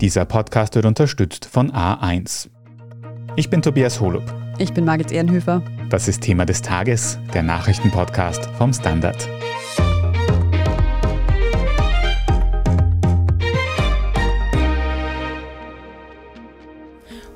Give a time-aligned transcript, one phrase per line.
[0.00, 2.48] Dieser Podcast wird unterstützt von A1.
[3.34, 4.22] Ich bin Tobias Holub.
[4.58, 5.60] Ich bin Margit Ehrenhöfer.
[5.90, 9.28] Das ist Thema des Tages, der Nachrichtenpodcast vom Standard.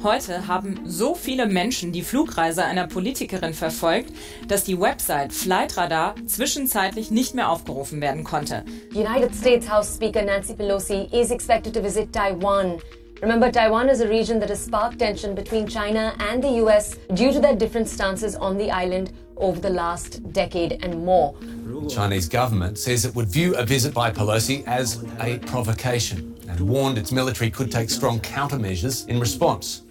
[0.02, 4.12] Heute haben so viele Menschen die Flugreise einer Politikerin verfolgt,
[4.48, 8.64] dass die Website Flightradar zwischenzeitlich nicht mehr aufgerufen werden konnte.
[8.92, 12.78] United States House Speaker Nancy Pelosi is expected to visit Taiwan.
[13.20, 17.32] Remember, Taiwan is a region that has sparked tension between China and the US due
[17.32, 21.32] to their different stances on the island over the last decade and more.
[21.40, 26.60] The Chinese government says it would view a visit by Pelosi as a provocation and
[26.60, 29.82] warned its military could take strong countermeasures in response.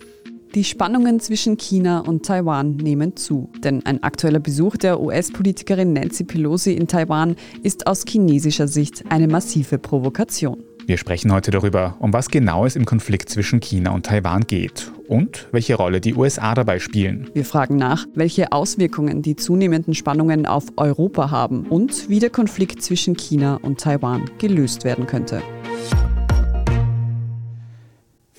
[0.53, 6.25] Die Spannungen zwischen China und Taiwan nehmen zu, denn ein aktueller Besuch der US-Politikerin Nancy
[6.25, 10.61] Pelosi in Taiwan ist aus chinesischer Sicht eine massive Provokation.
[10.85, 14.91] Wir sprechen heute darüber, um was genau es im Konflikt zwischen China und Taiwan geht
[15.07, 17.29] und welche Rolle die USA dabei spielen.
[17.33, 22.83] Wir fragen nach, welche Auswirkungen die zunehmenden Spannungen auf Europa haben und wie der Konflikt
[22.83, 25.41] zwischen China und Taiwan gelöst werden könnte.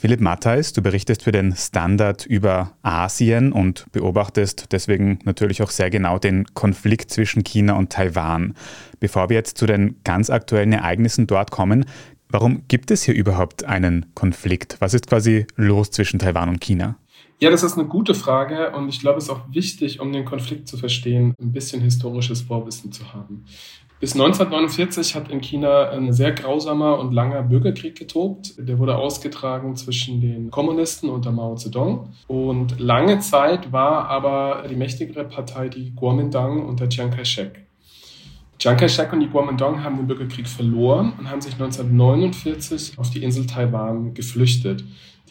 [0.02, 5.90] Philipp Mattheis, du berichtest für den Standard über Asien und beobachtest deswegen natürlich auch sehr
[5.90, 8.54] genau den Konflikt zwischen China und Taiwan.
[8.98, 11.84] Bevor wir jetzt zu den ganz aktuellen Ereignissen dort kommen,
[12.28, 14.76] warum gibt es hier überhaupt einen Konflikt?
[14.80, 16.96] Was ist quasi los zwischen Taiwan und China?
[17.38, 20.24] Ja, das ist eine gute Frage und ich glaube, es ist auch wichtig, um den
[20.24, 23.44] Konflikt zu verstehen, ein bisschen historisches Vorwissen zu haben.
[24.02, 28.54] Bis 1949 hat in China ein sehr grausamer und langer Bürgerkrieg getobt.
[28.58, 32.08] Der wurde ausgetragen zwischen den Kommunisten unter Mao Zedong.
[32.26, 37.64] Und lange Zeit war aber die mächtigere Partei die Kuomintang unter Chiang Kai-shek.
[38.58, 43.22] Chiang Kai-shek und die Kuomintang haben den Bürgerkrieg verloren und haben sich 1949 auf die
[43.22, 44.82] Insel Taiwan geflüchtet.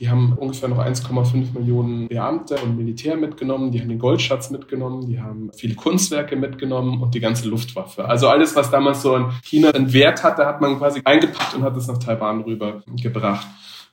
[0.02, 5.06] Die haben ungefähr noch 1,5 Millionen Beamte und Militär mitgenommen, die haben den Goldschatz mitgenommen,
[5.06, 8.06] die haben viele Kunstwerke mitgenommen und die ganze Luftwaffe.
[8.06, 11.62] Also alles, was damals so in China einen Wert hatte, hat man quasi eingepackt und
[11.62, 13.46] hat es nach Taiwan rübergebracht.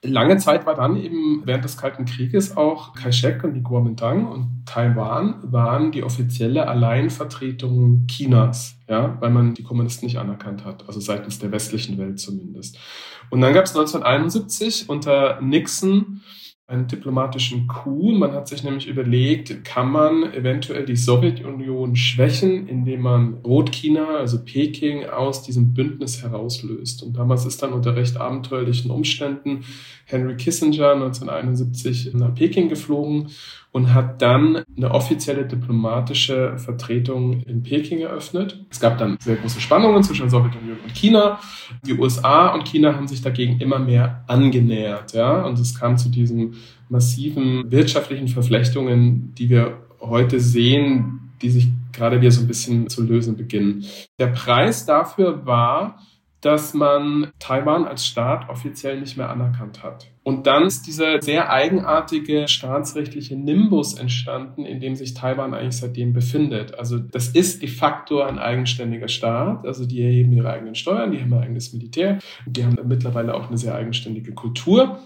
[0.02, 4.62] Lange Zeit war dann eben während des Kalten Krieges auch Kai-shek und die Kuomintang und
[4.64, 11.00] Taiwan waren die offizielle Alleinvertretung Chinas, ja, weil man die Kommunisten nicht anerkannt hat, also
[11.00, 12.78] seitens der westlichen Welt zumindest.
[13.30, 16.20] Und dann gab es 1971 unter Nixon
[16.68, 18.12] einen diplomatischen Coup.
[18.12, 24.44] Man hat sich nämlich überlegt, kann man eventuell die Sowjetunion schwächen, indem man Rotchina, also
[24.44, 27.02] Peking, aus diesem Bündnis herauslöst.
[27.02, 29.64] Und damals ist dann unter recht abenteuerlichen Umständen
[30.04, 33.30] Henry Kissinger 1971 nach Peking geflogen
[33.72, 38.64] und hat dann eine offizielle diplomatische Vertretung in Peking eröffnet.
[38.70, 41.38] Es gab dann sehr große Spannungen zwischen der Sowjetunion und China.
[41.86, 46.08] Die USA und China haben sich dagegen immer mehr angenähert, ja, und es kam zu
[46.08, 46.54] diesen
[46.88, 53.02] massiven wirtschaftlichen Verflechtungen, die wir heute sehen, die sich gerade wieder so ein bisschen zu
[53.02, 53.84] lösen beginnen.
[54.18, 55.98] Der Preis dafür war,
[56.40, 60.06] dass man Taiwan als Staat offiziell nicht mehr anerkannt hat.
[60.28, 66.12] Und dann ist dieser sehr eigenartige staatsrechtliche Nimbus entstanden, in dem sich Taiwan eigentlich seitdem
[66.12, 66.78] befindet.
[66.78, 69.64] Also das ist de facto ein eigenständiger Staat.
[69.64, 73.48] Also die erheben ihre eigenen Steuern, die haben ein eigenes Militär, die haben mittlerweile auch
[73.48, 74.98] eine sehr eigenständige Kultur.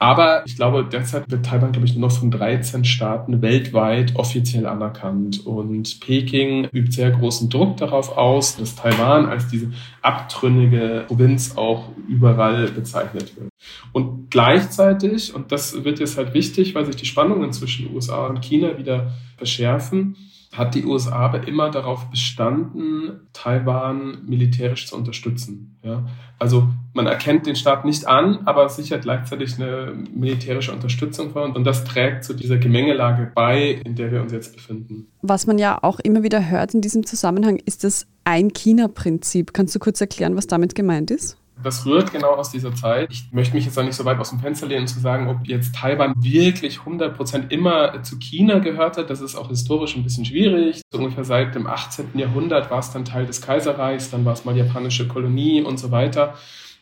[0.00, 4.66] Aber ich glaube, derzeit wird Taiwan, glaube ich, nur noch von 13 Staaten weltweit offiziell
[4.66, 5.44] anerkannt.
[5.44, 9.72] Und Peking übt sehr großen Druck darauf aus, dass Taiwan als diese
[10.02, 13.50] abtrünnige Provinz auch überall bezeichnet wird.
[13.92, 18.40] Und gleichzeitig, und das wird jetzt halt wichtig, weil sich die Spannungen zwischen USA und
[18.40, 20.16] China wieder verschärfen,
[20.52, 25.78] hat die USA aber immer darauf bestanden, Taiwan militärisch zu unterstützen.
[25.82, 26.06] Ja?
[26.38, 31.54] Also man erkennt den Staat nicht an, aber sichert gleichzeitig eine militärische Unterstützung vor.
[31.54, 35.08] Und das trägt zu dieser Gemengelage bei, in der wir uns jetzt befinden.
[35.20, 39.52] Was man ja auch immer wieder hört in diesem Zusammenhang, ist das Ein-China-Prinzip.
[39.52, 41.36] Kannst du kurz erklären, was damit gemeint ist?
[41.62, 43.08] Das rührt genau aus dieser Zeit.
[43.10, 45.46] Ich möchte mich jetzt auch nicht so weit aus dem Fenster lehnen, zu sagen, ob
[45.46, 49.10] jetzt Taiwan wirklich 100% immer zu China gehört hat.
[49.10, 50.82] Das ist auch historisch ein bisschen schwierig.
[50.92, 52.10] So ungefähr seit dem 18.
[52.14, 55.90] Jahrhundert war es dann Teil des Kaiserreichs, dann war es mal japanische Kolonie und so
[55.90, 56.34] weiter.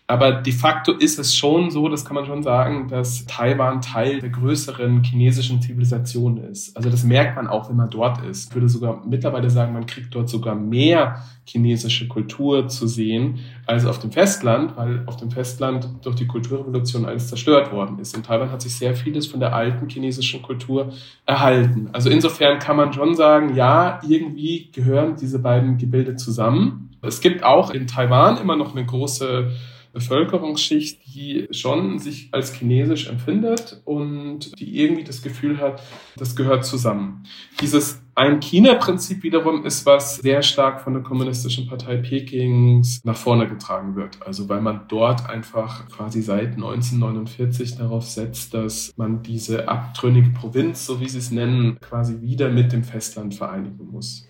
[0.09, 4.21] Aber de facto ist es schon so, das kann man schon sagen, dass Taiwan Teil
[4.21, 6.77] der größeren chinesischen Zivilisation ist.
[6.77, 8.51] Also das merkt man auch, wenn man dort ist.
[8.51, 13.85] Ich würde sogar mittlerweile sagen, man kriegt dort sogar mehr chinesische Kultur zu sehen als
[13.85, 18.17] auf dem Festland, weil auf dem Festland durch die Kulturrevolution alles zerstört worden ist.
[18.17, 20.93] In Taiwan hat sich sehr vieles von der alten chinesischen Kultur
[21.25, 21.89] erhalten.
[21.93, 26.91] Also insofern kann man schon sagen, ja, irgendwie gehören diese beiden Gebilde zusammen.
[27.03, 29.51] Es gibt auch in Taiwan immer noch eine große
[29.97, 35.83] Bevölkerungsschicht, die schon sich als chinesisch empfindet und die irgendwie das Gefühl hat,
[36.19, 37.23] das gehört zusammen.
[37.63, 43.97] Dieses Ein-China-Prinzip wiederum ist, was sehr stark von der Kommunistischen Partei Pekings nach vorne getragen
[43.97, 44.19] wird.
[44.21, 50.85] Also weil man dort einfach quasi seit 1949 darauf setzt, dass man diese abtrünnige Provinz,
[50.85, 54.29] so wie sie es nennen, quasi wieder mit dem Festland vereinigen muss.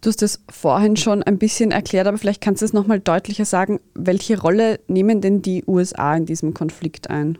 [0.00, 3.44] Du hast es vorhin schon ein bisschen erklärt, aber vielleicht kannst du es nochmal deutlicher
[3.44, 3.80] sagen.
[3.94, 7.38] Welche Rolle nehmen denn die USA in diesem Konflikt ein?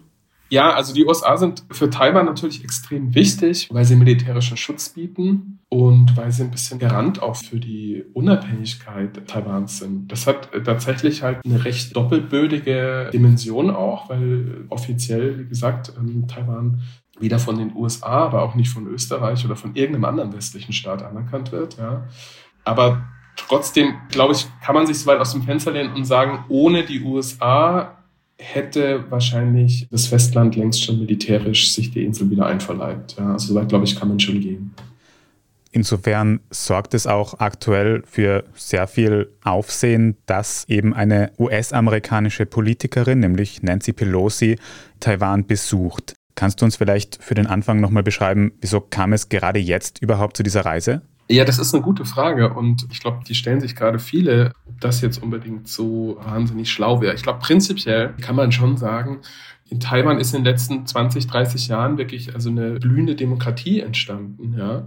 [0.50, 5.60] Ja, also die USA sind für Taiwan natürlich extrem wichtig, weil sie militärischen Schutz bieten
[5.68, 10.10] und weil sie ein bisschen Garant auch für die Unabhängigkeit Taiwans sind.
[10.10, 15.92] Das hat tatsächlich halt eine recht doppelbödige Dimension auch, weil offiziell, wie gesagt,
[16.28, 16.80] Taiwan
[17.20, 21.02] weder von den USA, aber auch nicht von Österreich oder von irgendeinem anderen westlichen Staat
[21.02, 21.76] anerkannt wird.
[21.76, 22.06] Ja.
[22.68, 23.02] Aber
[23.36, 26.84] trotzdem, glaube ich, kann man sich so weit aus dem Fenster lehnen und sagen, ohne
[26.84, 27.98] die USA
[28.36, 33.16] hätte wahrscheinlich das Festland längst schon militärisch sich die Insel wieder einverleibt.
[33.18, 34.74] Ja, also so weit, glaube ich, kann man schon gehen.
[35.70, 43.62] Insofern sorgt es auch aktuell für sehr viel Aufsehen, dass eben eine US-amerikanische Politikerin, nämlich
[43.62, 44.56] Nancy Pelosi,
[45.00, 46.14] Taiwan besucht.
[46.34, 50.36] Kannst du uns vielleicht für den Anfang nochmal beschreiben, wieso kam es gerade jetzt überhaupt
[50.36, 51.02] zu dieser Reise?
[51.30, 54.80] Ja, das ist eine gute Frage und ich glaube, die stellen sich gerade viele, ob
[54.80, 57.14] das jetzt unbedingt so wahnsinnig schlau wäre.
[57.14, 59.20] Ich glaube, prinzipiell kann man schon sagen,
[59.68, 64.54] in Taiwan ist in den letzten 20, 30 Jahren wirklich also eine blühende Demokratie entstanden,
[64.56, 64.86] ja.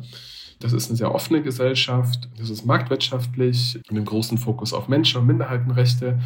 [0.60, 5.22] Das ist eine sehr offene Gesellschaft, das ist marktwirtschaftlich, mit einem großen Fokus auf Menschen-
[5.22, 6.20] und Minderheitenrechte.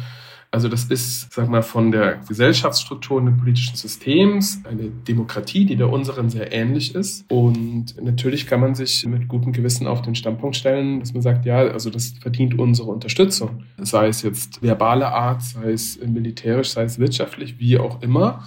[0.50, 5.76] Also das ist, sag mal, von der Gesellschaftsstruktur und des politischen Systems eine Demokratie, die
[5.76, 7.30] der unseren sehr ähnlich ist.
[7.30, 11.44] Und natürlich kann man sich mit gutem Gewissen auf den Standpunkt stellen, dass man sagt,
[11.44, 13.64] ja, also das verdient unsere Unterstützung.
[13.78, 18.44] Sei es jetzt verbale Art, sei es militärisch, sei es wirtschaftlich, wie auch immer.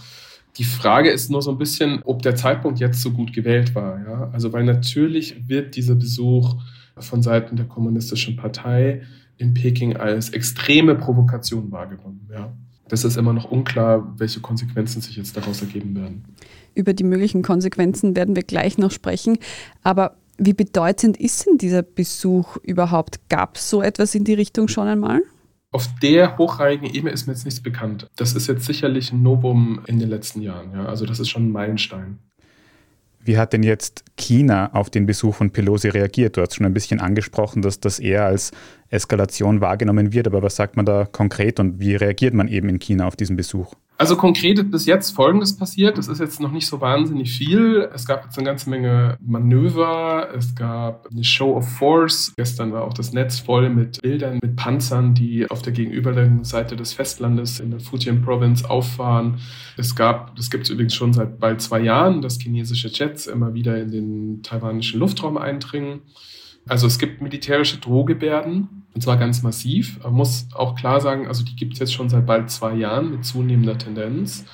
[0.57, 3.99] Die Frage ist nur so ein bisschen, ob der Zeitpunkt jetzt so gut gewählt war.
[3.99, 4.29] Ja?
[4.33, 6.55] Also weil natürlich wird dieser Besuch
[6.97, 9.03] von Seiten der Kommunistischen Partei
[9.39, 12.29] in Peking als extreme Provokation wahrgenommen.
[12.31, 12.53] Ja.
[12.89, 16.25] Das ist immer noch unklar, welche Konsequenzen sich jetzt daraus ergeben werden.
[16.75, 19.37] Über die möglichen Konsequenzen werden wir gleich noch sprechen.
[19.83, 23.29] Aber wie bedeutend ist denn dieser Besuch überhaupt?
[23.29, 25.21] Gab es so etwas in die Richtung schon einmal?
[25.71, 28.07] Auf der hochrangigen Ebene ist mir jetzt nichts bekannt.
[28.15, 30.71] Das ist jetzt sicherlich ein Novum in den letzten Jahren.
[30.73, 30.85] Ja.
[30.85, 32.17] Also das ist schon ein Meilenstein.
[33.21, 36.37] Wie hat denn jetzt China auf den Besuch von Pelosi reagiert?
[36.37, 38.51] Du hast schon ein bisschen angesprochen, dass das eher als
[38.89, 42.79] Eskalation wahrgenommen wird, aber was sagt man da konkret und wie reagiert man eben in
[42.79, 43.75] China auf diesen Besuch?
[43.99, 45.97] Also konkret ist bis jetzt Folgendes passiert.
[45.97, 47.89] Es ist jetzt noch nicht so wahnsinnig viel.
[47.93, 50.29] Es gab jetzt eine ganze Menge Manöver.
[50.33, 52.31] Es gab eine Show of Force.
[52.37, 56.77] Gestern war auch das Netz voll mit Bildern, mit Panzern, die auf der gegenüberliegenden Seite
[56.77, 59.39] des Festlandes in der Fujian Province auffahren.
[59.75, 63.53] Es gab, das gibt es übrigens schon seit bald zwei Jahren, dass chinesische Jets immer
[63.53, 66.03] wieder in den taiwanischen Luftraum eindringen.
[66.65, 69.99] Also es gibt militärische Drohgebärden, und zwar ganz massiv.
[70.03, 73.11] Man muss auch klar sagen, also die gibt es jetzt schon seit bald zwei Jahren
[73.11, 74.45] mit zunehmender Tendenz.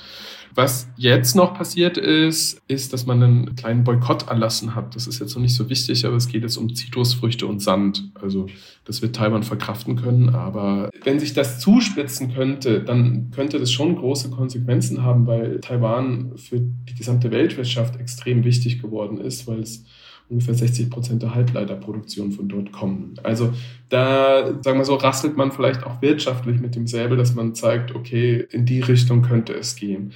[0.55, 4.95] Was jetzt noch passiert ist, ist, dass man einen kleinen Boykott erlassen hat.
[4.95, 8.09] Das ist jetzt noch nicht so wichtig, aber es geht jetzt um Zitrusfrüchte und Sand.
[8.21, 8.47] Also
[8.85, 10.29] das wird Taiwan verkraften können.
[10.29, 16.37] Aber wenn sich das zuspitzen könnte, dann könnte das schon große Konsequenzen haben, weil Taiwan
[16.37, 19.83] für die gesamte Weltwirtschaft extrem wichtig geworden ist, weil es
[20.29, 23.13] ungefähr 60 Prozent der Halbleiterproduktion von dort kommen.
[23.23, 23.53] Also
[23.89, 27.95] da, sagen wir so, rastelt man vielleicht auch wirtschaftlich mit dem Säbel, dass man zeigt,
[27.95, 30.13] okay, in die Richtung könnte es gehen.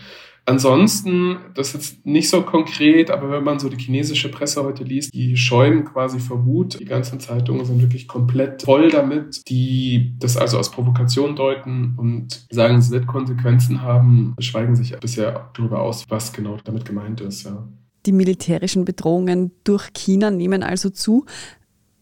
[0.50, 4.84] Ansonsten, das ist jetzt nicht so konkret, aber wenn man so die chinesische Presse heute
[4.84, 6.80] liest, die schäumen quasi vor Wut.
[6.80, 12.48] Die ganzen Zeitungen sind wirklich komplett voll damit, die das also als Provokation deuten und
[12.50, 17.46] sagen, es wird Konsequenzen haben, schweigen sich bisher darüber aus, was genau damit gemeint ist.
[17.46, 17.68] Ja.
[18.06, 21.26] Die militärischen Bedrohungen durch China nehmen also zu.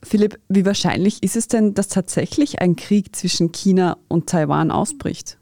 [0.04, 5.38] Philipp, wie wahrscheinlich ist es denn, dass tatsächlich ein Krieg zwischen China und Taiwan ausbricht?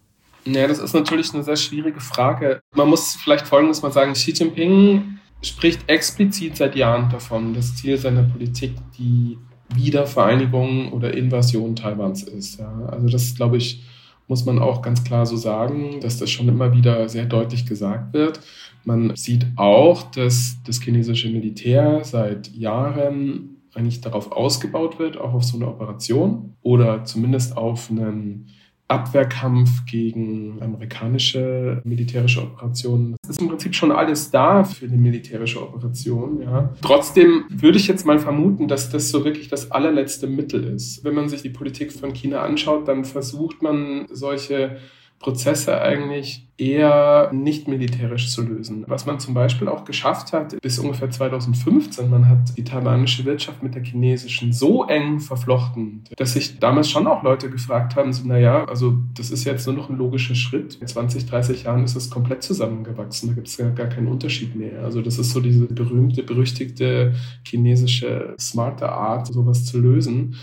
[0.46, 2.62] Ja, das ist natürlich eine sehr schwierige Frage.
[2.76, 4.14] Man muss vielleicht Folgendes mal sagen.
[4.14, 9.38] Xi Jinping spricht explizit seit Jahren davon, das Ziel seiner Politik die
[9.74, 12.60] Wiedervereinigung oder Invasion Taiwans ist.
[12.60, 12.72] Ja.
[12.92, 13.84] Also das, glaube ich,
[14.28, 18.14] muss man auch ganz klar so sagen, dass das schon immer wieder sehr deutlich gesagt
[18.14, 18.40] wird.
[18.86, 25.44] Man sieht auch, dass das chinesische Militär seit Jahren eigentlich darauf ausgebaut wird, auch auf
[25.44, 28.48] so eine Operation oder zumindest auf einen
[28.88, 33.16] Abwehrkampf gegen amerikanische militärische Operationen.
[33.24, 36.42] Es ist im Prinzip schon alles da für eine militärische Operation.
[36.44, 36.72] Ja.
[36.82, 41.04] Trotzdem würde ich jetzt mal vermuten, dass das so wirklich das allerletzte Mittel ist.
[41.04, 44.78] Wenn man sich die Politik von China anschaut, dann versucht man solche
[45.26, 48.86] Prozesse eigentlich eher nicht militärisch zu lösen.
[48.88, 53.64] Was man zum Beispiel auch geschafft hat, bis ungefähr 2015, man hat die taiwanische Wirtschaft
[53.64, 58.28] mit der chinesischen so eng verflochten, dass sich damals schon auch Leute gefragt haben, so,
[58.28, 60.76] naja, also das ist jetzt nur noch ein logischer Schritt.
[60.76, 64.84] In 20, 30 Jahren ist es komplett zusammengewachsen, da gibt es gar, keinen Unterschied mehr.
[64.84, 70.36] Also das ist so diese berühmte, berüchtigte chinesische smarte Art, sowas zu lösen.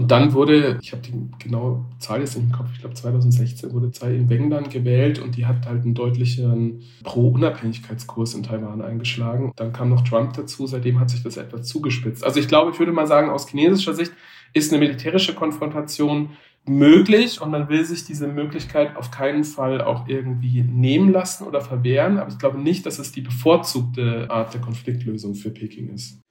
[0.00, 3.70] Und dann wurde, ich habe die genaue Zahl jetzt nicht im Kopf, ich glaube 2016
[3.74, 9.52] wurde Tsai Ing-wen dann gewählt und die hat halt einen deutlichen Pro-Unabhängigkeitskurs in Taiwan eingeschlagen.
[9.56, 12.24] Dann kam noch Trump dazu, seitdem hat sich das etwas zugespitzt.
[12.24, 14.12] Also ich glaube, ich würde mal sagen, aus chinesischer Sicht
[14.54, 16.30] ist eine militärische Konfrontation
[16.64, 21.60] möglich und man will sich diese Möglichkeit auf keinen Fall auch irgendwie nehmen lassen oder
[21.60, 22.16] verwehren.
[22.16, 26.22] Aber ich glaube nicht, dass es die bevorzugte Art der Konfliktlösung für Peking ist.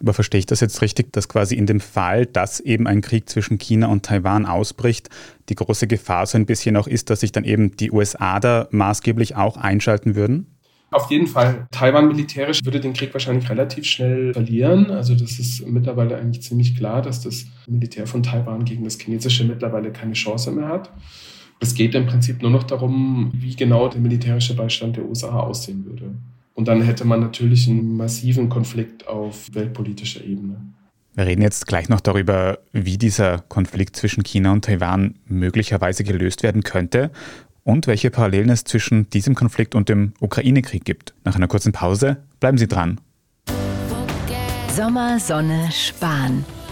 [0.00, 3.28] Aber verstehe ich das jetzt richtig, dass quasi in dem Fall, dass eben ein Krieg
[3.28, 5.08] zwischen China und Taiwan ausbricht,
[5.48, 8.68] die große Gefahr so ein bisschen auch ist, dass sich dann eben die USA da
[8.70, 10.46] maßgeblich auch einschalten würden?
[10.90, 11.66] Auf jeden Fall.
[11.72, 14.90] Taiwan militärisch würde den Krieg wahrscheinlich relativ schnell verlieren.
[14.90, 19.44] Also das ist mittlerweile eigentlich ziemlich klar, dass das Militär von Taiwan gegen das chinesische
[19.44, 20.92] mittlerweile keine Chance mehr hat.
[21.58, 25.84] Es geht im Prinzip nur noch darum, wie genau der militärische Beistand der USA aussehen
[25.86, 26.14] würde.
[26.56, 30.56] Und dann hätte man natürlich einen massiven Konflikt auf weltpolitischer Ebene.
[31.14, 36.42] Wir reden jetzt gleich noch darüber, wie dieser Konflikt zwischen China und Taiwan möglicherweise gelöst
[36.42, 37.10] werden könnte
[37.62, 41.14] und welche Parallelen es zwischen diesem Konflikt und dem Ukraine-Krieg gibt.
[41.24, 43.00] Nach einer kurzen Pause bleiben Sie dran.
[44.74, 46.42] Sommer, Sonne, Spahn.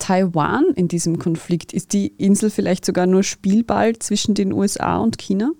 [0.00, 1.72] Taiwan in diesem Konflikt?
[1.72, 5.52] Ist die Insel vielleicht sogar nur Spielball zwischen den USA und China?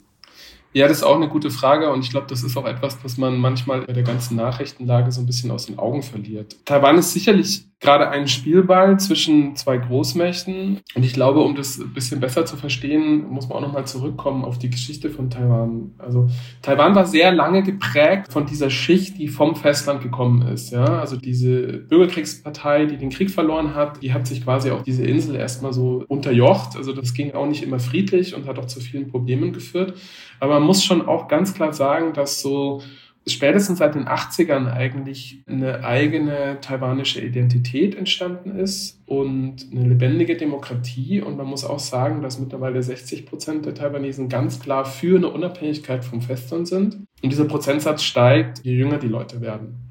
[0.73, 3.17] Ja, das ist auch eine gute Frage und ich glaube, das ist auch etwas, was
[3.17, 6.57] man manchmal bei der ganzen Nachrichtenlage so ein bisschen aus den Augen verliert.
[6.65, 10.81] Taiwan ist sicherlich gerade ein Spielball zwischen zwei Großmächten.
[10.95, 14.45] Und ich glaube, um das ein bisschen besser zu verstehen, muss man auch nochmal zurückkommen
[14.45, 15.95] auf die Geschichte von Taiwan.
[15.97, 16.29] Also
[16.61, 20.73] Taiwan war sehr lange geprägt von dieser Schicht, die vom Festland gekommen ist.
[20.73, 20.85] Ja?
[20.85, 25.37] Also diese Bürgerkriegspartei, die den Krieg verloren hat, die hat sich quasi auf diese Insel
[25.37, 26.77] erstmal so unterjocht.
[26.77, 29.95] Also das ging auch nicht immer friedlich und hat auch zu vielen Problemen geführt.
[30.39, 32.83] Aber man muss schon auch ganz klar sagen, dass so
[33.33, 41.21] spätestens seit den 80ern eigentlich eine eigene taiwanische Identität entstanden ist und eine lebendige Demokratie.
[41.21, 45.29] Und man muss auch sagen, dass mittlerweile 60 Prozent der Taiwanesen ganz klar für eine
[45.29, 46.97] Unabhängigkeit vom Festland sind.
[47.23, 49.91] Und dieser Prozentsatz steigt, je jünger die Leute werden.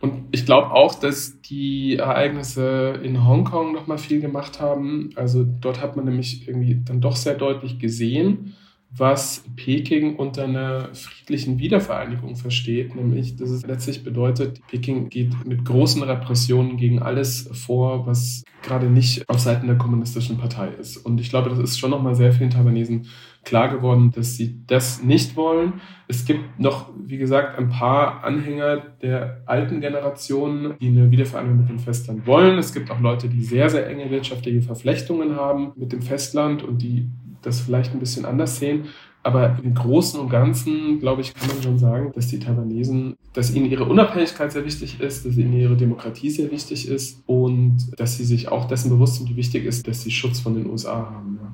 [0.00, 5.10] Und ich glaube auch, dass die Ereignisse in Hongkong nochmal viel gemacht haben.
[5.14, 8.54] Also dort hat man nämlich irgendwie dann doch sehr deutlich gesehen,
[8.96, 15.64] was Peking unter einer friedlichen Wiedervereinigung versteht, nämlich dass es letztlich bedeutet, Peking geht mit
[15.64, 20.96] großen Repressionen gegen alles vor, was gerade nicht auf Seiten der kommunistischen Partei ist.
[20.96, 23.06] Und ich glaube, das ist schon nochmal sehr vielen Taiwanesen
[23.44, 25.80] klar geworden, dass sie das nicht wollen.
[26.08, 31.68] Es gibt noch, wie gesagt, ein paar Anhänger der alten Generation, die eine Wiedervereinigung mit
[31.68, 32.58] dem Festland wollen.
[32.58, 36.82] Es gibt auch Leute, die sehr, sehr enge wirtschaftliche Verflechtungen haben mit dem Festland und
[36.82, 37.08] die
[37.42, 38.84] das vielleicht ein bisschen anders sehen.
[39.22, 43.54] Aber im Großen und Ganzen, glaube ich, kann man schon sagen, dass die Taiwanesen, dass
[43.54, 48.16] ihnen ihre Unabhängigkeit sehr wichtig ist, dass ihnen ihre Demokratie sehr wichtig ist und dass
[48.16, 51.10] sie sich auch dessen bewusst sind, wie wichtig ist, dass sie Schutz von den USA
[51.10, 51.38] haben.
[51.42, 51.52] Ja.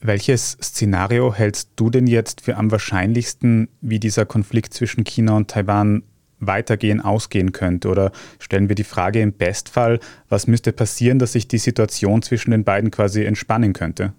[0.00, 5.50] Welches Szenario hältst du denn jetzt für am wahrscheinlichsten, wie dieser Konflikt zwischen China und
[5.50, 6.02] Taiwan
[6.38, 7.88] weitergehen, ausgehen könnte?
[7.88, 9.98] Oder stellen wir die Frage im Bestfall,
[10.28, 14.14] was müsste passieren, dass sich die Situation zwischen den beiden quasi entspannen könnte?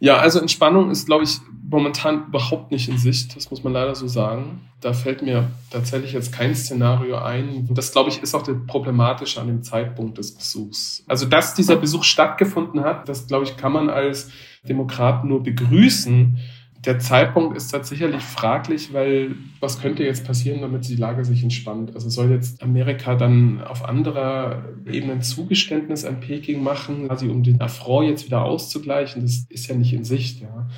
[0.00, 1.38] Ja, also Entspannung ist, glaube ich,
[1.70, 3.36] momentan überhaupt nicht in Sicht.
[3.36, 4.62] Das muss man leider so sagen.
[4.80, 7.68] Da fällt mir tatsächlich jetzt kein Szenario ein.
[7.70, 11.04] Das, glaube ich, ist auch das Problematische an dem Zeitpunkt des Besuchs.
[11.06, 14.30] Also, dass dieser Besuch stattgefunden hat, das, glaube ich, kann man als
[14.66, 16.38] Demokrat nur begrüßen
[16.84, 21.94] der Zeitpunkt ist tatsächlich fraglich, weil was könnte jetzt passieren, damit die Lage sich entspannt?
[21.94, 27.42] Also soll jetzt Amerika dann auf anderer Ebene ein Zugeständnis an Peking machen, quasi um
[27.42, 29.22] den Affront jetzt wieder auszugleichen?
[29.22, 30.40] Das ist ja nicht in Sicht.
[30.40, 30.68] Ja.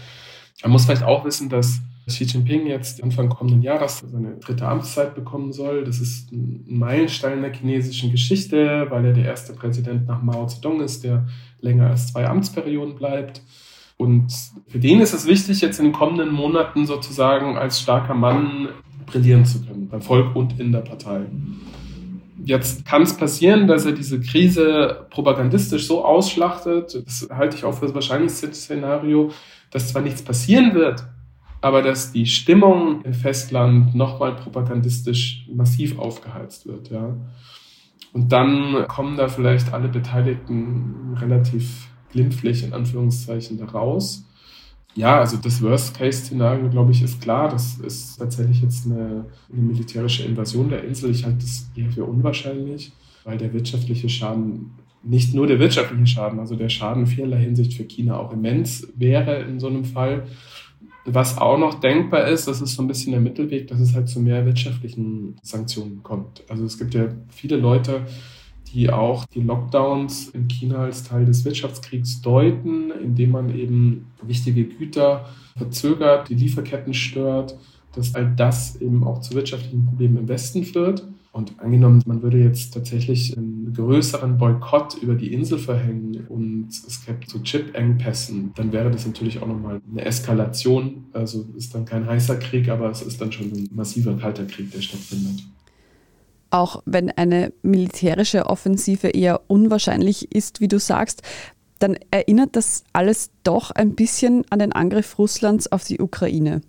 [0.62, 5.14] Man muss vielleicht auch wissen, dass Xi Jinping jetzt Anfang kommenden Jahres seine dritte Amtszeit
[5.14, 5.84] bekommen soll.
[5.84, 10.80] Das ist ein Meilenstein der chinesischen Geschichte, weil er der erste Präsident nach Mao Zedong
[10.80, 11.28] ist, der
[11.60, 13.42] länger als zwei Amtsperioden bleibt.
[14.02, 14.32] Und
[14.66, 18.68] für den ist es wichtig, jetzt in den kommenden Monaten sozusagen als starker Mann
[19.06, 21.26] brillieren zu können, beim Volk und in der Partei.
[22.44, 27.74] Jetzt kann es passieren, dass er diese Krise propagandistisch so ausschlachtet, das halte ich auch
[27.74, 29.30] für das wahrscheinlichste Szenario,
[29.70, 31.04] dass zwar nichts passieren wird,
[31.60, 36.90] aber dass die Stimmung im Festland nochmal propagandistisch massiv aufgeheizt wird.
[36.90, 37.14] Ja.
[38.12, 44.24] Und dann kommen da vielleicht alle Beteiligten relativ glimpflich in Anführungszeichen da raus.
[44.94, 47.48] Ja, also das Worst-Case-Szenario, glaube ich, ist klar.
[47.48, 51.10] Das ist tatsächlich jetzt eine, eine militärische Invasion der Insel.
[51.10, 52.92] Ich halte das eher für unwahrscheinlich,
[53.24, 57.84] weil der wirtschaftliche Schaden, nicht nur der wirtschaftliche Schaden, also der Schaden vielerlei Hinsicht für
[57.84, 60.26] China auch immens wäre in so einem Fall.
[61.04, 64.08] Was auch noch denkbar ist, das ist so ein bisschen der Mittelweg, dass es halt
[64.08, 66.44] zu mehr wirtschaftlichen Sanktionen kommt.
[66.48, 68.02] Also es gibt ja viele Leute,
[68.72, 74.64] die auch die Lockdowns in China als Teil des Wirtschaftskriegs deuten, indem man eben wichtige
[74.64, 75.26] Güter
[75.56, 77.58] verzögert, die Lieferketten stört,
[77.94, 81.06] dass all das eben auch zu wirtschaftlichen Problemen im Westen führt.
[81.32, 87.06] Und angenommen, man würde jetzt tatsächlich einen größeren Boykott über die Insel verhängen und es
[87.06, 91.04] gäbe zu Chip-Engpässen, dann wäre das natürlich auch nochmal eine Eskalation.
[91.14, 94.70] Also ist dann kein heißer Krieg, aber es ist dann schon ein massiver kalter Krieg,
[94.72, 95.42] der stattfindet
[96.52, 101.22] auch wenn eine militärische Offensive eher unwahrscheinlich ist, wie du sagst,
[101.78, 106.60] dann erinnert das alles doch ein bisschen an den Angriff Russlands auf die Ukraine.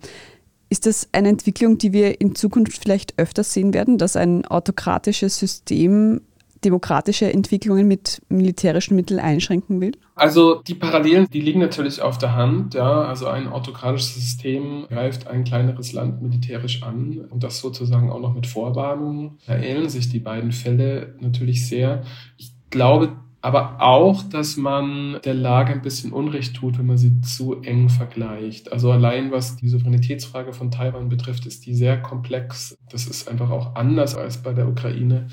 [0.70, 5.38] Ist das eine Entwicklung, die wir in Zukunft vielleicht öfter sehen werden, dass ein autokratisches
[5.38, 6.22] System
[6.64, 9.92] demokratische Entwicklungen mit militärischen Mitteln einschränken will?
[10.14, 12.74] Also die Parallelen, die liegen natürlich auf der Hand.
[12.74, 13.02] Ja.
[13.02, 18.34] Also ein autokratisches System greift ein kleineres Land militärisch an und das sozusagen auch noch
[18.34, 19.38] mit Vorwarnung.
[19.46, 22.02] Da ähneln sich die beiden Fälle natürlich sehr.
[22.36, 27.20] Ich glaube aber auch, dass man der Lage ein bisschen Unrecht tut, wenn man sie
[27.20, 28.72] zu eng vergleicht.
[28.72, 32.74] Also allein was die Souveränitätsfrage von Taiwan betrifft, ist die sehr komplex.
[32.90, 35.26] Das ist einfach auch anders als bei der Ukraine.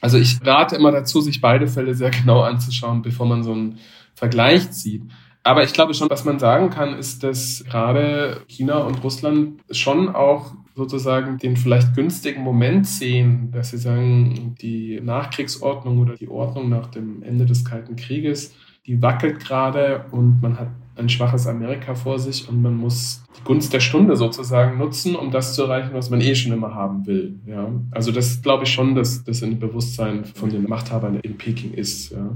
[0.00, 3.78] Also ich rate immer dazu, sich beide Fälle sehr genau anzuschauen, bevor man so einen
[4.14, 5.02] Vergleich zieht.
[5.42, 10.08] Aber ich glaube schon, was man sagen kann, ist, dass gerade China und Russland schon
[10.08, 16.68] auch sozusagen den vielleicht günstigen Moment sehen, dass sie sagen, die Nachkriegsordnung oder die Ordnung
[16.68, 18.54] nach dem Ende des Kalten Krieges,
[18.86, 23.44] die wackelt gerade und man hat ein schwaches Amerika vor sich und man muss die
[23.44, 27.06] Gunst der Stunde sozusagen nutzen, um das zu erreichen, was man eh schon immer haben
[27.06, 27.38] will.
[27.46, 27.70] Ja?
[27.90, 32.12] Also das glaube ich schon, dass das in Bewusstsein von den Machthabern in Peking ist.
[32.12, 32.30] Ja?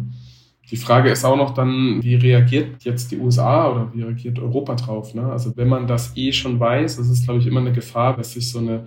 [0.71, 4.75] Die Frage ist auch noch dann, wie reagiert jetzt die USA oder wie reagiert Europa
[4.77, 5.15] drauf?
[5.15, 5.25] Ne?
[5.25, 8.35] Also wenn man das eh schon weiß, das ist, glaube ich, immer eine Gefahr, dass
[8.35, 8.85] sich so eine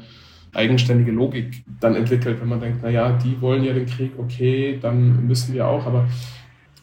[0.53, 4.77] eigenständige Logik dann entwickelt, wenn man denkt, na ja, die wollen ja den Krieg, okay,
[4.79, 6.07] dann müssen wir auch, aber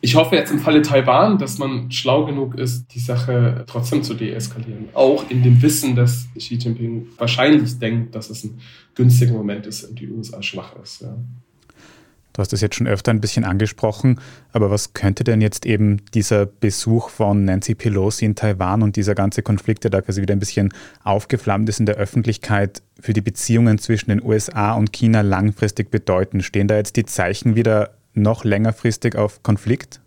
[0.03, 4.15] ich hoffe jetzt im Falle Taiwan, dass man schlau genug ist, die Sache trotzdem zu
[4.15, 4.89] deeskalieren.
[4.95, 8.61] Auch in dem Wissen, dass Xi Jinping wahrscheinlich denkt, dass es ein
[8.95, 11.03] günstiger Moment ist und die USA schwach ist.
[11.03, 11.15] Ja.
[12.33, 14.21] Du hast das jetzt schon öfter ein bisschen angesprochen,
[14.53, 19.15] aber was könnte denn jetzt eben dieser Besuch von Nancy Pelosi in Taiwan und dieser
[19.15, 23.21] ganze Konflikt, der da quasi wieder ein bisschen aufgeflammt ist in der Öffentlichkeit, für die
[23.21, 26.41] Beziehungen zwischen den USA und China langfristig bedeuten?
[26.41, 30.01] Stehen da jetzt die Zeichen wieder noch längerfristig auf Konflikt?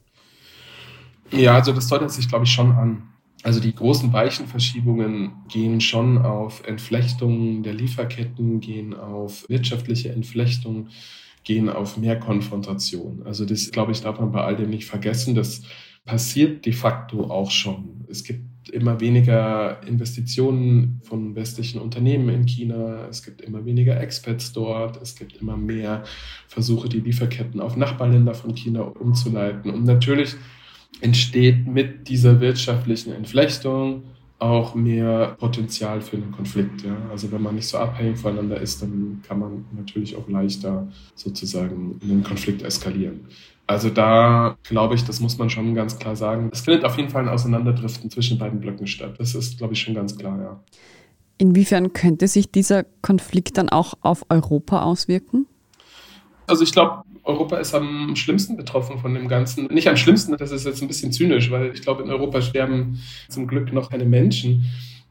[1.32, 3.04] Ja, also das deutet sich, glaube ich, schon an.
[3.44, 10.90] Also die großen Weichenverschiebungen gehen schon auf Entflechtungen der Lieferketten, gehen auf wirtschaftliche Entflechtungen,
[11.44, 13.24] gehen auf mehr Konfrontation.
[13.26, 15.36] Also das, glaube ich, darf man bei all dem nicht vergessen.
[15.36, 15.64] Das
[16.06, 18.06] passiert de facto auch schon.
[18.08, 24.54] Es gibt immer weniger Investitionen von westlichen Unternehmen in China, es gibt immer weniger Expats
[24.54, 26.04] dort, es gibt immer mehr
[26.48, 29.72] Versuche, die Lieferketten auf Nachbarländer von China umzuleiten.
[29.72, 30.36] Und natürlich
[31.02, 34.04] entsteht mit dieser wirtschaftlichen Entflechtung
[34.44, 36.84] auch mehr Potenzial für einen Konflikt.
[36.84, 36.96] Ja?
[37.12, 42.00] Also wenn man nicht so abhängig voneinander ist, dann kann man natürlich auch leichter sozusagen
[42.04, 43.22] einen Konflikt eskalieren.
[43.66, 46.50] Also da glaube ich, das muss man schon ganz klar sagen.
[46.52, 49.16] Es findet auf jeden Fall ein Auseinanderdriften zwischen beiden Blöcken statt.
[49.18, 50.60] Das ist, glaube ich, schon ganz klar, ja.
[51.38, 55.48] Inwiefern könnte sich dieser Konflikt dann auch auf Europa auswirken?
[56.48, 59.68] Also ich glaube, Europa ist am schlimmsten betroffen von dem Ganzen.
[59.68, 63.00] Nicht am schlimmsten, das ist jetzt ein bisschen zynisch, weil ich glaube, in Europa sterben
[63.30, 64.66] zum Glück noch keine Menschen.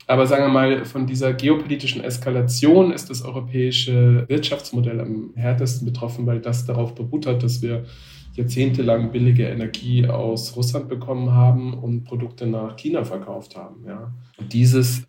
[0.07, 6.27] Aber sagen wir mal, von dieser geopolitischen Eskalation ist das europäische Wirtschaftsmodell am härtesten betroffen,
[6.27, 7.85] weil das darauf beruht hat, dass wir
[8.35, 13.85] jahrzehntelang billige Energie aus Russland bekommen haben und Produkte nach China verkauft haben.
[13.87, 14.13] Ja.
[14.39, 15.03] Und dieses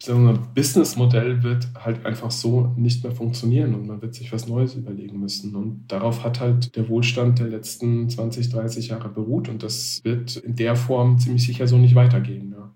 [0.54, 5.20] Businessmodell wird halt einfach so nicht mehr funktionieren und man wird sich was Neues überlegen
[5.20, 5.56] müssen.
[5.56, 10.36] Und darauf hat halt der Wohlstand der letzten 20, 30 Jahre beruht und das wird
[10.38, 12.54] in der Form ziemlich sicher so nicht weitergehen.
[12.58, 12.72] Ja.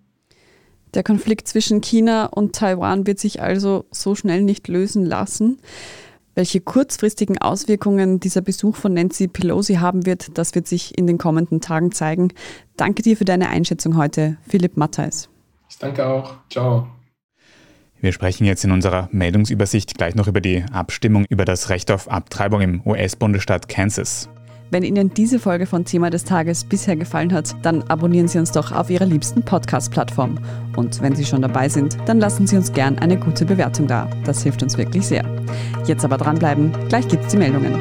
[0.94, 5.60] Der Konflikt zwischen China und Taiwan wird sich also so schnell nicht lösen lassen.
[6.38, 11.18] Welche kurzfristigen Auswirkungen dieser Besuch von Nancy Pelosi haben wird, das wird sich in den
[11.18, 12.32] kommenden Tagen zeigen.
[12.76, 15.30] Danke dir für deine Einschätzung heute, Philipp Mattheis.
[15.68, 16.36] Ich danke auch.
[16.52, 16.90] Ciao.
[18.02, 22.08] Wir sprechen jetzt in unserer Meldungsübersicht gleich noch über die Abstimmung über das Recht auf
[22.08, 24.30] Abtreibung im US-Bundesstaat Kansas.
[24.70, 28.52] Wenn Ihnen diese Folge von Thema des Tages bisher gefallen hat, dann abonnieren Sie uns
[28.52, 30.40] doch auf Ihrer liebsten Podcast-Plattform.
[30.76, 34.10] Und wenn Sie schon dabei sind, dann lassen Sie uns gern eine gute Bewertung da.
[34.26, 35.24] Das hilft uns wirklich sehr.
[35.86, 37.76] Jetzt aber dranbleiben, gleich gibt's die Meldungen.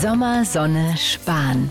[0.00, 1.70] Sommer, Sonne, Spahn.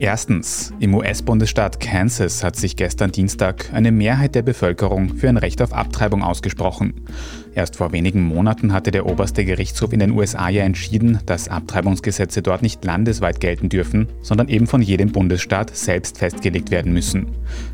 [0.00, 5.62] Erstens, im US-Bundesstaat Kansas hat sich gestern Dienstag eine Mehrheit der Bevölkerung für ein Recht
[5.62, 7.06] auf Abtreibung ausgesprochen.
[7.54, 12.42] Erst vor wenigen Monaten hatte der oberste Gerichtshof in den USA ja entschieden, dass Abtreibungsgesetze
[12.42, 17.28] dort nicht landesweit gelten dürfen, sondern eben von jedem Bundesstaat selbst festgelegt werden müssen.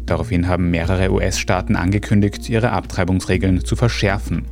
[0.05, 4.45] Daraufhin haben mehrere US-Staaten angekündigt, ihre Abtreibungsregeln zu verschärfen.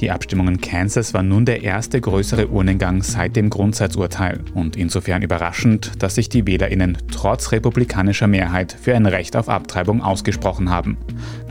[0.00, 5.20] Die Abstimmung in Kansas war nun der erste größere Urnengang seit dem Grundsatzurteil und insofern
[5.20, 10.96] überraschend, dass sich die Wählerinnen trotz republikanischer Mehrheit für ein Recht auf Abtreibung ausgesprochen haben.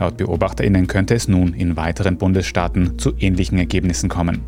[0.00, 4.40] Laut Beobachterinnen könnte es nun in weiteren Bundesstaaten zu ähnlichen Ergebnissen kommen.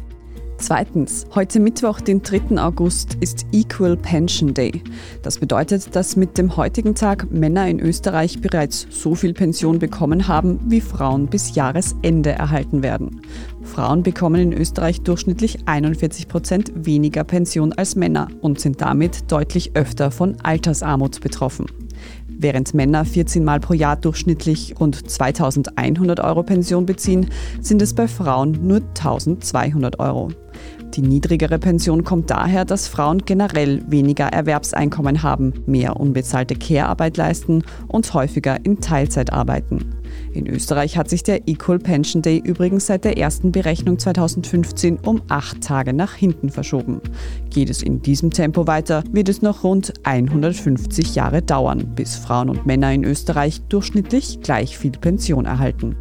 [0.63, 2.57] Zweitens, heute Mittwoch, den 3.
[2.63, 4.81] August, ist Equal Pension Day.
[5.23, 10.29] Das bedeutet, dass mit dem heutigen Tag Männer in Österreich bereits so viel Pension bekommen
[10.29, 13.23] haben, wie Frauen bis Jahresende erhalten werden.
[13.65, 19.73] Frauen bekommen in Österreich durchschnittlich 41 Prozent weniger Pension als Männer und sind damit deutlich
[19.75, 21.67] öfter von Altersarmut betroffen.
[22.39, 28.09] Während Männer 14 Mal pro Jahr durchschnittlich rund 2100 Euro Pension beziehen, sind es bei
[28.09, 30.31] Frauen nur 1200 Euro.
[30.95, 37.65] Die niedrigere Pension kommt daher, dass Frauen generell weniger Erwerbseinkommen haben, mehr unbezahlte Care-Arbeit leisten
[37.89, 39.95] und häufiger in Teilzeit arbeiten.
[40.35, 45.23] In Österreich hat sich der Equal Pension Day übrigens seit der ersten Berechnung 2015 um
[45.29, 47.01] acht Tage nach hinten verschoben.
[47.49, 52.51] Geht es in diesem Tempo weiter, wird es noch rund 150 Jahre dauern, bis Frauen
[52.51, 55.97] und Männer in Österreich durchschnittlich gleich viel Pension erhalten.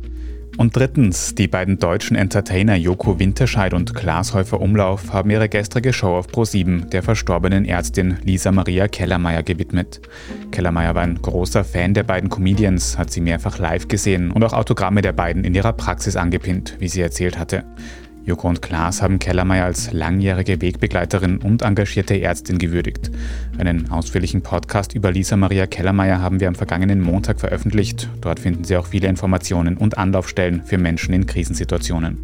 [0.57, 5.93] Und drittens, die beiden deutschen Entertainer Joko Winterscheid und Klaas Häufer Umlauf haben ihre gestrige
[5.93, 10.01] Show auf Pro7 der verstorbenen Ärztin Lisa Maria Kellermeier gewidmet.
[10.51, 14.53] Kellermeier war ein großer Fan der beiden Comedians, hat sie mehrfach live gesehen und auch
[14.53, 17.63] Autogramme der beiden in ihrer Praxis angepinnt, wie sie erzählt hatte.
[18.25, 23.11] Joko und Klaas haben Kellermeier als langjährige Wegbegleiterin und engagierte Ärztin gewürdigt.
[23.57, 28.09] Einen ausführlichen Podcast über Lisa Maria Kellermeier haben wir am vergangenen Montag veröffentlicht.
[28.21, 32.19] Dort finden Sie auch viele Informationen und Anlaufstellen für Menschen in Krisensituationen.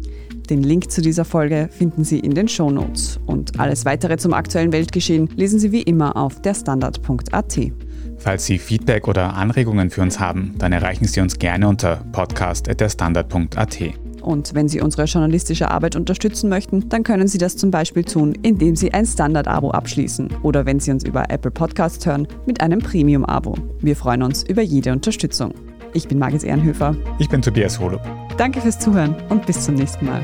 [0.48, 3.20] Den Link zu dieser Folge finden Sie in den Shownotes.
[3.26, 7.58] Und alles weitere zum aktuellen Weltgeschehen lesen Sie wie immer auf derstandard.at.
[8.16, 14.07] Falls Sie Feedback oder Anregungen für uns haben, dann erreichen Sie uns gerne unter podcast.derstandard.at.
[14.28, 18.34] Und wenn Sie unsere journalistische Arbeit unterstützen möchten, dann können Sie das zum Beispiel tun,
[18.42, 22.80] indem Sie ein Standard-Abo abschließen oder wenn Sie uns über Apple Podcasts hören, mit einem
[22.80, 23.54] Premium-Abo.
[23.80, 25.54] Wir freuen uns über jede Unterstützung.
[25.94, 26.94] Ich bin Margit Ehrenhöfer.
[27.18, 28.02] Ich bin Tobias Holub.
[28.36, 30.22] Danke fürs Zuhören und bis zum nächsten Mal.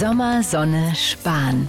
[0.00, 1.68] Sommer, Sonne, Spahn.